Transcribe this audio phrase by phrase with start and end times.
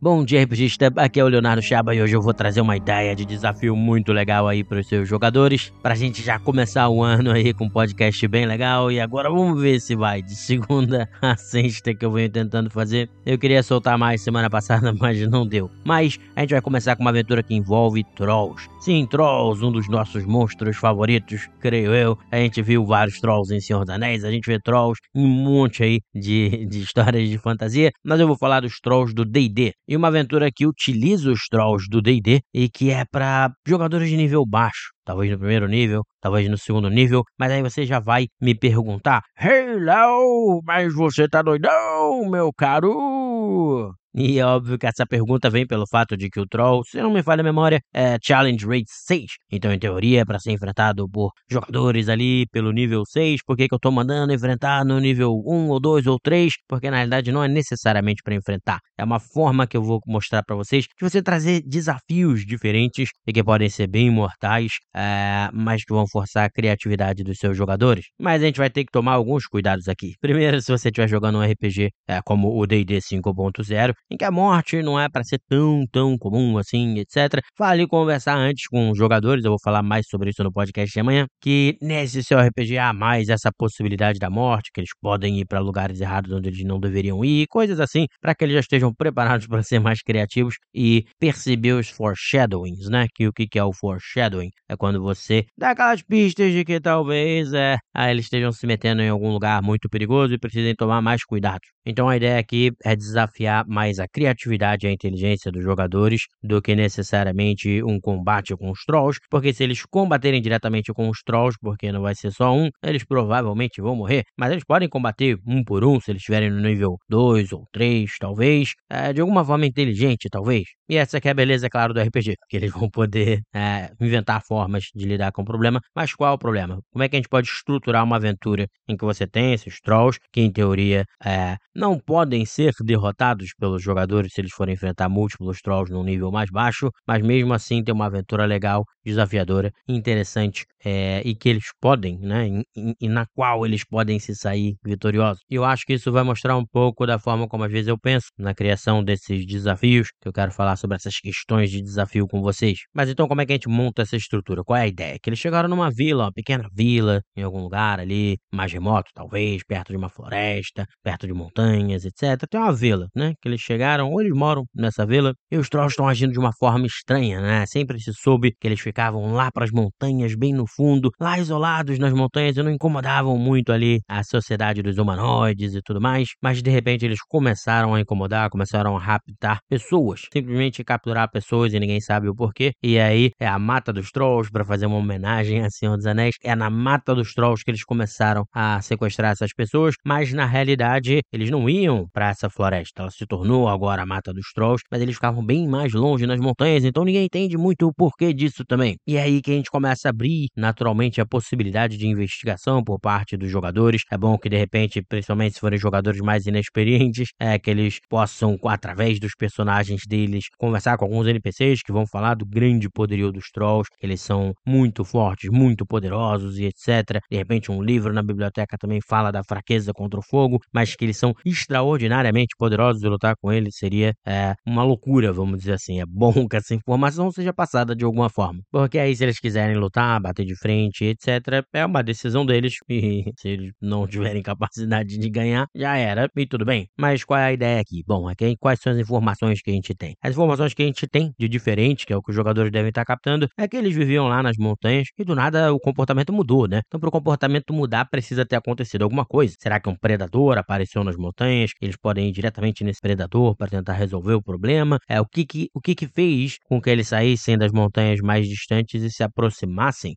[0.00, 0.92] Bom dia, RPGista.
[0.94, 4.12] Aqui é o Leonardo Chaba e hoje eu vou trazer uma ideia de desafio muito
[4.12, 7.68] legal aí para os seus jogadores, pra gente já começar o ano aí com um
[7.68, 8.92] podcast bem legal.
[8.92, 13.10] E agora vamos ver se vai de segunda a sexta que eu venho tentando fazer.
[13.26, 15.68] Eu queria soltar mais semana passada, mas não deu.
[15.84, 18.68] Mas a gente vai começar com uma aventura que envolve trolls.
[18.78, 22.16] Sim, trolls, um dos nossos monstros favoritos, creio eu.
[22.30, 25.28] A gente viu vários trolls em Senhor dos Anéis, a gente vê trolls em um
[25.28, 29.74] monte aí de, de histórias de fantasia, mas eu vou falar dos trolls do D&D
[29.88, 34.16] e uma aventura que utiliza os trolls do D&D e que é para jogadores de
[34.16, 34.92] nível baixo.
[35.04, 39.22] Talvez no primeiro nível, talvez no segundo nível, mas aí você já vai me perguntar:
[39.40, 43.94] Hey, Léo, mas você tá doidão, meu caro?
[44.20, 47.12] E é óbvio que essa pergunta vem pelo fato de que o Troll, se não
[47.12, 49.26] me falha a memória, é Challenge Rate 6.
[49.52, 53.44] Então, em teoria, é para ser enfrentado por jogadores ali pelo nível 6.
[53.46, 56.52] Por que, que eu tô mandando enfrentar no nível 1 ou 2 ou 3?
[56.66, 58.80] Porque na realidade não é necessariamente para enfrentar.
[58.98, 63.32] É uma forma que eu vou mostrar para vocês de você trazer desafios diferentes e
[63.32, 68.06] que podem ser bem mortais, é, mas que vão forçar a criatividade dos seus jogadores.
[68.20, 70.14] Mas a gente vai ter que tomar alguns cuidados aqui.
[70.20, 74.30] Primeiro, se você estiver jogando um RPG é, como o D&D 5.0, em que a
[74.30, 77.42] morte não é para ser tão, tão comum assim, etc.
[77.56, 81.00] Fale conversar antes com os jogadores, eu vou falar mais sobre isso no podcast de
[81.00, 85.46] amanhã, que nesse seu RPG há mais essa possibilidade da morte, que eles podem ir
[85.46, 88.92] para lugares errados onde eles não deveriam ir, coisas assim, para que eles já estejam
[88.94, 93.06] preparados para ser mais criativos e perceber os foreshadowings, né?
[93.14, 94.50] Que o que é o foreshadowing?
[94.68, 99.02] É quando você dá aquelas pistas de que talvez é, ah, eles estejam se metendo
[99.02, 101.60] em algum lugar muito perigoso e precisem tomar mais cuidado.
[101.86, 106.60] Então a ideia aqui é desafiar mais a criatividade e a inteligência dos jogadores do
[106.62, 111.58] que necessariamente um combate com os trolls, porque se eles combaterem diretamente com os trolls,
[111.60, 115.62] porque não vai ser só um, eles provavelmente vão morrer, mas eles podem combater um
[115.64, 119.66] por um se eles estiverem no nível 2 ou 3, talvez, é, de alguma forma
[119.66, 120.64] inteligente, talvez.
[120.88, 124.42] E essa aqui é a beleza, claro, do RPG, que eles vão poder é, inventar
[124.42, 126.80] formas de lidar com o problema, mas qual é o problema?
[126.92, 130.18] Como é que a gente pode estruturar uma aventura em que você tem esses trolls,
[130.32, 135.60] que em teoria é, não podem ser derrotados pelos jogadores se eles forem enfrentar múltiplos
[135.60, 141.22] trolls num nível mais baixo, mas mesmo assim ter uma aventura legal, desafiadora, interessante é,
[141.24, 142.62] e que eles podem, né,
[143.00, 145.42] e, na qual eles podem se sair vitoriosos.
[145.50, 147.98] E eu acho que isso vai mostrar um pouco da forma como às vezes eu
[147.98, 152.40] penso na criação desses desafios, que eu quero falar sobre essas questões de desafio com
[152.40, 152.80] vocês.
[152.94, 154.62] Mas então como é que a gente monta essa estrutura?
[154.62, 155.18] Qual é a ideia?
[155.22, 159.62] Que eles chegaram numa vila, uma pequena vila, em algum lugar ali, mais remoto talvez,
[159.64, 162.46] perto de uma floresta, perto de montanhas, etc.
[162.48, 163.77] Tem uma vila, né, que eles chegaram,
[164.12, 167.66] ou eles moram nessa vila, e os trolls estão agindo de uma forma estranha, né?
[167.66, 171.98] Sempre se soube que eles ficavam lá para as montanhas, bem no fundo, lá isolados
[171.98, 176.62] nas montanhas e não incomodavam muito ali a sociedade dos humanoides e tudo mais, mas
[176.62, 182.00] de repente eles começaram a incomodar, começaram a raptar pessoas, simplesmente capturar pessoas e ninguém
[182.00, 182.72] sabe o porquê.
[182.82, 186.36] E aí é a mata dos trolls para fazer uma homenagem a Senhor dos Anéis,
[186.42, 191.20] é na mata dos trolls que eles começaram a sequestrar essas pessoas, mas na realidade
[191.32, 195.00] eles não iam para essa floresta, ela se tornou agora a mata dos trolls, mas
[195.00, 198.96] eles ficavam bem mais longe nas montanhas, então ninguém entende muito o porquê disso também.
[199.06, 203.00] E é aí que a gente começa a abrir naturalmente a possibilidade de investigação por
[203.00, 204.02] parte dos jogadores.
[204.12, 208.58] É bom que de repente, principalmente se forem jogadores mais inexperientes, é que eles possam,
[208.64, 213.50] através dos personagens deles, conversar com alguns NPCs que vão falar do grande poderio dos
[213.50, 217.20] trolls, que eles são muito fortes, muito poderosos e etc.
[217.30, 221.04] De repente, um livro na biblioteca também fala da fraqueza contra o fogo, mas que
[221.04, 226.00] eles são extraordinariamente poderosos e lutar com eles seria é, uma loucura, vamos dizer assim.
[226.00, 228.60] É bom que essa informação seja passada de alguma forma.
[228.70, 232.74] Porque aí, se eles quiserem lutar, bater de frente, etc., é uma decisão deles.
[232.98, 236.28] E se eles não tiverem capacidade de ganhar, já era.
[236.36, 236.88] E tudo bem.
[236.98, 238.02] Mas qual é a ideia aqui?
[238.06, 240.14] Bom, aqui quais são as informações que a gente tem?
[240.22, 242.88] As informações que a gente tem de diferente, que é o que os jogadores devem
[242.88, 246.66] estar captando, é que eles viviam lá nas montanhas e do nada o comportamento mudou,
[246.66, 246.80] né?
[246.86, 249.54] Então, para o comportamento mudar, precisa ter acontecido alguma coisa.
[249.58, 251.70] Será que um predador apareceu nas montanhas?
[251.80, 254.98] Eles podem ir diretamente nesse predador para tentar resolver o problema?
[255.08, 258.46] É o que que, o que que fez com que eles saíssem das montanhas mais
[258.46, 260.16] distantes e se aproximassem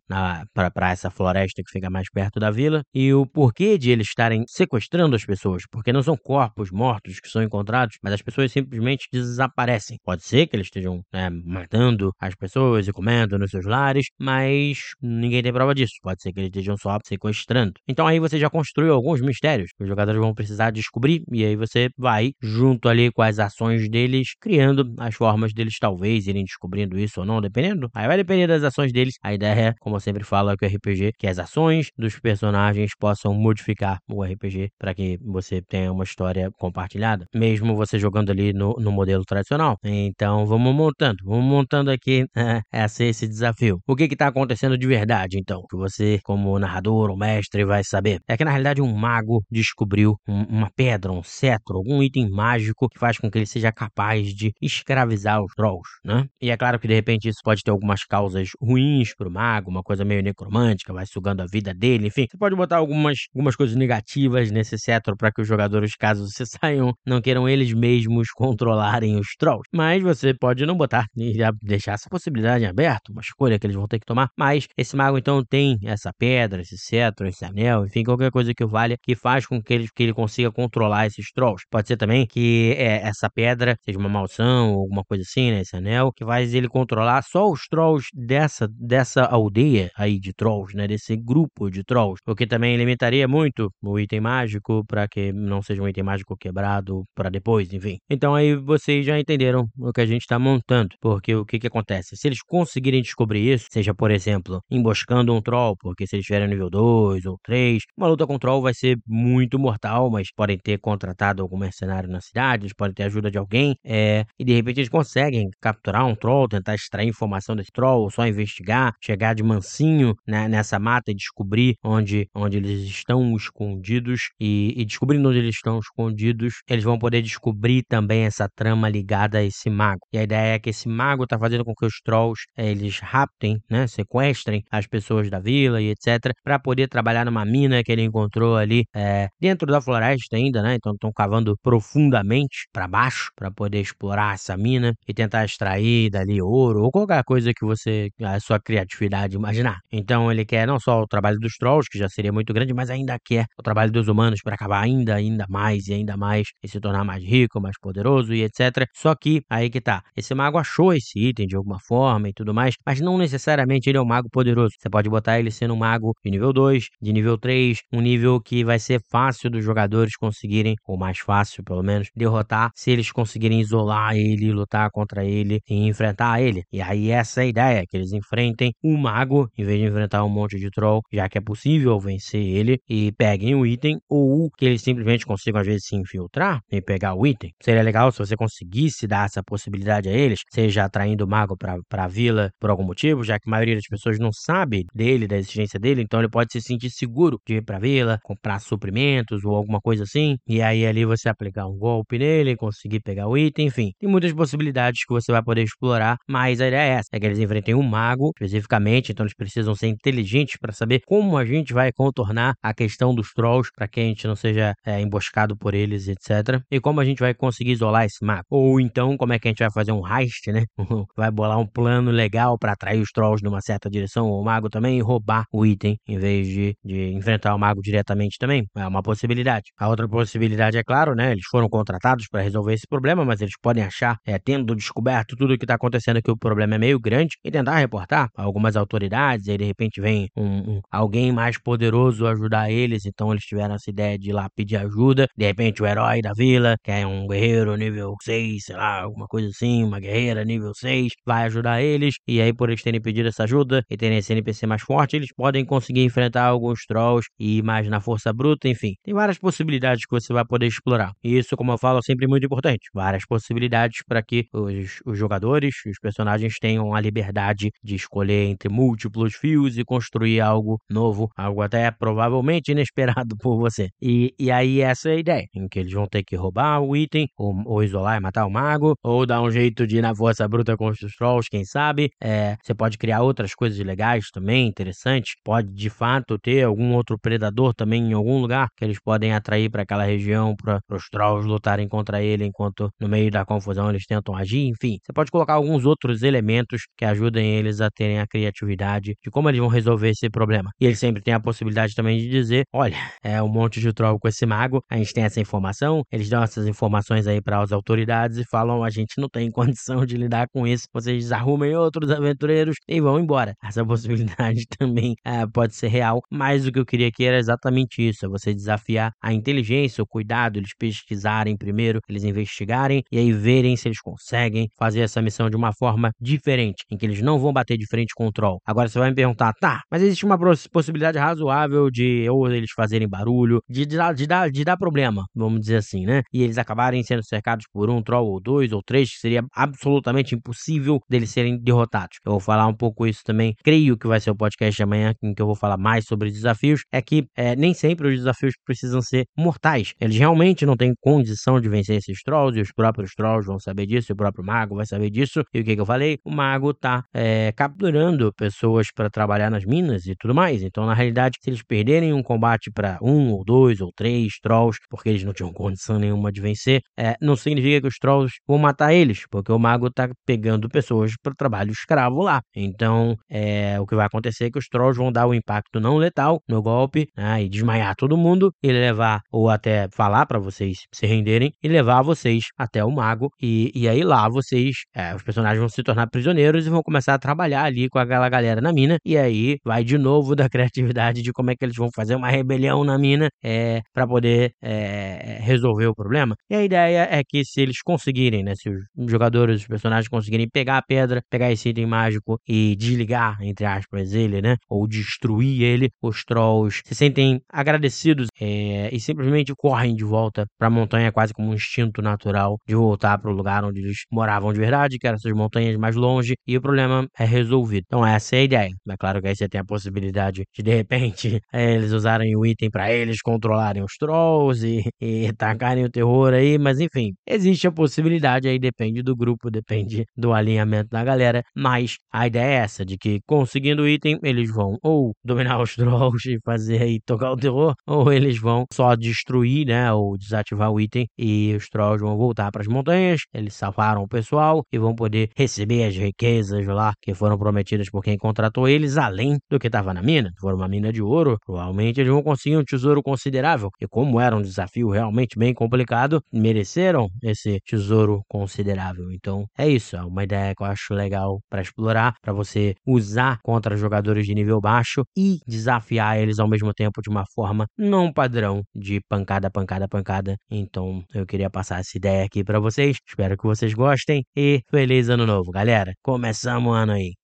[0.54, 2.84] para essa floresta que fica mais perto da vila?
[2.94, 5.63] E o porquê de eles estarem sequestrando as pessoas?
[5.72, 9.98] Porque não são corpos mortos que são encontrados, mas as pessoas simplesmente desaparecem.
[10.04, 14.80] Pode ser que eles estejam né, matando as pessoas e comendo nos seus lares, mas
[15.01, 15.94] ninguém tem prova disso.
[16.01, 17.74] Pode ser que eles estejam só sequestrando.
[17.88, 21.56] Então aí você já construiu alguns mistérios que os jogadores vão precisar descobrir e aí
[21.56, 26.98] você vai junto ali com as ações deles, criando as formas deles talvez irem descobrindo
[26.98, 27.90] isso ou não, dependendo.
[27.94, 29.16] Aí vai depender das ações deles.
[29.24, 32.92] A ideia é, como eu sempre falo aqui o RPG, que as ações dos personagens
[33.00, 38.54] possam modificar o RPG para que você tenha uma história compartilhada, mesmo você jogando ali
[38.54, 39.78] no, no modelo tradicional.
[39.84, 43.80] Então vamos montando, vamos montando aqui é, essa, esse desafio.
[43.88, 45.62] O que está acontecendo de verdade, então?
[45.69, 48.19] Que você, como narrador ou mestre, vai saber.
[48.28, 52.88] É que na realidade um mago descobriu um, uma pedra, um cetro, algum item mágico
[52.90, 56.27] que faz com que ele seja capaz de escravizar os trolls, né?
[56.39, 59.81] E é claro que de repente isso pode ter algumas causas ruins pro mago, uma
[59.81, 62.27] coisa meio necromântica, vai sugando a vida dele, enfim.
[62.30, 66.45] Você pode botar algumas, algumas coisas negativas nesse cetro para que os jogadores, caso você
[66.45, 69.68] saiam, não queiram eles mesmos controlarem os trolls.
[69.74, 71.33] Mas você pode não botar e
[71.63, 74.30] deixar essa possibilidade aberta, uma escolha que eles vão ter que tomar.
[74.38, 78.65] Mas esse mago então tem essa pedra, esse cetro, esse anel, enfim, qualquer coisa que
[78.65, 81.63] valha que faz com que ele, que ele consiga controlar esses trolls.
[81.71, 85.62] Pode ser também que essa pedra seja uma maldição ou alguma coisa assim, né?
[85.62, 90.76] Esse anel, que faz ele controlar só os trolls dessa, dessa aldeia aí de trolls,
[90.76, 90.88] né?
[90.88, 92.22] Desse grupo de trolls.
[92.28, 96.36] O que também limitaria muito o item mágico para que não seja um item mágico
[96.38, 97.98] quebrado para depois, enfim.
[98.10, 100.90] Então aí vocês já entenderam o que a gente está montando.
[101.02, 102.16] Porque o que que acontece?
[102.16, 106.48] Se eles conseguirem descobrir isso, seja por exemplo, emboscando um troll, porque se eles tiverem
[106.48, 110.80] nível 2 ou 3, uma luta com troll vai ser muito mortal, mas podem ter
[110.80, 114.89] contratado algum mercenário na cidade, podem ter ajuda de alguém, é, e de repente eles
[114.89, 120.48] conseguem capturar um troll, tentar extrair informação desse troll, só investigar, chegar de mansinho né,
[120.48, 125.78] nessa mata e descobrir onde, onde eles estão escondidos, e, e descobrindo onde eles estão
[125.78, 130.01] escondidos, eles vão poder descobrir também essa trama ligada a esse mago.
[130.12, 133.00] E a ideia é que esse mago está fazendo com que os trolls é, eles
[133.00, 137.92] raptem, né, sequestrem as pessoas da vila e etc, para poder trabalhar numa mina que
[137.92, 140.75] ele encontrou ali é, dentro da floresta ainda, né?
[140.75, 146.41] Então estão cavando profundamente para baixo para poder explorar essa mina e tentar extrair dali
[146.41, 149.79] ouro ou qualquer coisa que você a sua criatividade imaginar.
[149.91, 152.89] Então ele quer não só o trabalho dos trolls, que já seria muito grande, mas
[152.89, 156.68] ainda quer o trabalho dos humanos para acabar ainda ainda mais e ainda mais e
[156.68, 158.88] se tornar mais rico, mais poderoso e etc.
[158.95, 162.53] Só que aí que tá, esse mago achou esse item de alguma forma e tudo
[162.53, 164.73] mais, mas não necessariamente ele é um mago poderoso.
[164.79, 168.39] Você pode botar ele sendo um mago de nível 2, de nível 3, um nível
[168.41, 173.12] que vai ser fácil dos jogadores conseguirem, ou mais fácil pelo menos, derrotar se eles
[173.12, 176.63] conseguirem isolar ele, lutar contra ele e enfrentar ele.
[176.72, 180.24] E aí essa é a ideia, que eles enfrentem o mago em vez de enfrentar
[180.24, 184.50] um monte de troll, já que é possível vencer ele e peguem o item ou
[184.58, 187.52] que eles simplesmente consigam às vezes se infiltrar e pegar o item.
[187.62, 192.04] Seria legal se você conseguisse dar essa possibilidade a eles, seja atraindo o mago para
[192.04, 195.38] a vila por algum motivo, já que a maioria das pessoas não sabe dele, da
[195.38, 199.56] existência dele, então ele pode se sentir seguro de ir pra vila, comprar suprimentos ou
[199.56, 203.68] alguma coisa assim, e aí ali você aplicar um golpe nele, conseguir pegar o item,
[203.68, 203.92] enfim.
[204.00, 207.26] Tem muitas possibilidades que você vai poder explorar, mas a ideia é essa, é que
[207.26, 211.74] eles enfrentem um mago, especificamente, então eles precisam ser inteligentes para saber como a gente
[211.74, 215.74] vai contornar a questão dos trolls, para que a gente não seja é, emboscado por
[215.74, 216.62] eles, etc.
[216.70, 218.46] E como a gente vai conseguir isolar esse mago.
[218.50, 220.66] Ou então, como é que a gente vai fazer um heist, né?
[221.16, 224.70] vai bolar um plano legal para atrair os trolls numa certa direção, ou o mago
[224.70, 228.66] também, e roubar o item, em vez de, de enfrentar o mago diretamente também.
[228.76, 229.72] É uma possibilidade.
[229.78, 231.32] A outra possibilidade, é claro, né?
[231.32, 235.54] Eles foram contratados para resolver esse problema, mas eles podem achar, é, tendo descoberto tudo
[235.54, 239.48] o que está acontecendo, que o problema é meio grande, e tentar reportar algumas autoridades,
[239.48, 243.75] e aí de repente vem um, um, alguém mais poderoso ajudar eles, então eles tiveram
[243.75, 245.28] essa ideia de ir lá pedir ajuda.
[245.38, 249.28] De repente, o herói da vila, que é um guerreiro nível 6, sei lá, alguma
[249.28, 253.28] coisa assim, uma guerreira nível 6, vai ajudar eles, e aí por eles terem pedido
[253.30, 257.57] essa ajuda e terem esse NPC mais forte, eles podem conseguir enfrentar alguns trolls e
[257.57, 258.94] ir mais na força bruta, enfim.
[259.04, 261.11] Tem várias possibilidades que você vai poder explorar.
[261.23, 262.90] E isso, como eu falo, é sempre muito importante.
[262.94, 268.69] Várias possibilidades para que os, os jogadores, os personagens tenham a liberdade de escolher entre
[268.69, 273.90] múltiplos fios e construir algo novo, algo até provavelmente inesperado por você.
[274.01, 276.95] E, e aí essa é a ideia, em que eles vão ter que roubar o
[276.95, 280.16] item, ou, ou isolar e matar o mago, ou dar um jeito de ir na
[280.16, 282.09] força bruta com os trolls, quem sabe.
[282.21, 285.33] É, você pode criar outras coisas legais também, interessantes.
[285.44, 289.69] Pode de fato ter algum outro predador também em algum lugar que eles podem atrair
[289.69, 294.06] para aquela região, para os trolls lutarem contra ele, enquanto no meio da confusão eles
[294.07, 294.68] tentam agir.
[294.68, 299.30] Enfim, você pode colocar alguns outros elementos que ajudem eles a terem a criatividade de
[299.30, 300.71] como eles vão resolver esse problema.
[300.80, 304.19] E eles sempre têm a possibilidade também de dizer: olha, é um monte de troll
[304.19, 307.71] com esse mago, a gente tem essa informação, eles dão essas informações aí para as
[307.71, 312.09] autoridades e falam: a gente não tem condição de lidar com isso, vocês arrumem outros
[312.11, 313.53] aventureiros e vão embora.
[313.63, 318.07] Essa possibilidade também é, pode ser real, mas o que eu queria aqui era exatamente
[318.07, 323.31] isso: é você desafiar a inteligência, o cuidado, eles pesquisarem primeiro eles investigarem e aí
[323.31, 327.40] verem se eles conseguem fazer essa missão de uma forma diferente, em que eles não
[327.40, 328.60] vão bater de frente com o troll.
[328.66, 330.38] Agora você vai me perguntar, tá, mas existe uma
[330.72, 335.62] possibilidade razoável de ou eles fazerem barulho, de, de, de, dar, de dar problema, vamos
[335.62, 336.22] dizer assim, né?
[336.34, 340.36] E eles acabarem sendo cercados por um troll ou dois ou três, que seria absolutamente
[340.36, 342.18] impossível deles serem derrotados.
[342.26, 345.14] Eu vou falar um pouco isso também, creio que vai ser o podcast de amanhã
[345.22, 348.54] em que eu vou falar mais sobre desafios, é que é, nem sempre os desafios
[348.66, 349.94] precisam ser mortais.
[350.00, 353.86] Eles realmente não têm condição de vencer esses trolls, e os próprios trolls vão saber
[353.86, 355.44] disso, o próprio mago vai saber disso.
[355.54, 356.18] E o que, que eu falei?
[356.26, 360.62] O mago tá é, capturando pessoas para trabalhar nas minas e tudo mais.
[360.64, 364.80] Então, na realidade, se eles perderem um combate para um ou dois ou três trolls,
[364.90, 368.57] porque eles não tinham condição nenhuma de vencer, é, não significa que os trolls vão
[368.57, 372.42] matar eles, porque o mago tá pegando pessoas para trabalho escravo lá.
[372.56, 375.98] Então, é, o que vai acontecer é que os trolls vão dar o impacto não
[375.98, 380.78] letal no golpe né, e desmaiar todo mundo e levar, ou até falar para vocês
[380.94, 383.30] se renderem e levar vocês até o mago.
[383.42, 387.14] E, e aí lá vocês, é, os personagens vão se tornar prisioneiros e vão começar
[387.14, 388.97] a trabalhar ali com aquela galera na mina.
[389.06, 392.30] E aí vai de novo da criatividade de como é que eles vão fazer uma
[392.30, 396.35] rebelião na mina é, para poder é, resolver o problema.
[396.50, 400.47] E a ideia é que se eles conseguirem, né, se os jogadores, os personagens conseguirem
[400.50, 405.61] pegar a pedra, pegar esse item mágico e desligar, entre aspas, ele, né, ou destruir
[405.64, 411.11] ele, os trolls se sentem agradecidos é, e simplesmente correm de volta para a montanha
[411.11, 414.97] quase como um instinto natural de voltar para o lugar onde eles moravam de verdade,
[414.99, 417.83] que eram essas montanhas mais longe, e o problema é resolvido.
[417.87, 418.71] Então essa é a ideia.
[418.90, 422.45] É claro que aí você tem a possibilidade de de repente é, eles usarem o
[422.45, 427.68] item para eles controlarem os trolls e, e tacarem o terror aí, mas enfim, existe
[427.68, 432.54] a possibilidade aí, depende do grupo, depende do alinhamento da galera, mas a ideia é
[432.63, 436.99] essa, de que conseguindo o item, eles vão ou dominar os trolls e fazer aí
[437.06, 441.68] tocar o terror, ou eles vão só destruir, né, ou desativar o item e os
[441.70, 445.96] trolls vão voltar para as montanhas, eles salvaram o pessoal e vão poder receber as
[445.96, 450.30] riquezas lá que foram prometidas por quem contratou eles, além do que estava na mina.
[450.30, 453.70] Se for uma mina de ouro, provavelmente eles vão conseguir um tesouro considerável.
[453.81, 459.12] E como era um desafio realmente bem complicado, mereceram esse tesouro considerável.
[459.12, 463.40] Então é isso, é uma ideia que eu acho legal para explorar, para você usar
[463.44, 468.12] contra jogadores de nível baixo e desafiar eles ao mesmo tempo de uma forma não
[468.12, 470.38] padrão de pancada, pancada, pancada.
[470.50, 472.98] Então eu queria passar essa ideia aqui para vocês.
[473.07, 475.94] Espero que vocês gostem e feliz ano novo, galera.
[476.04, 477.20] Começamos o ano aí.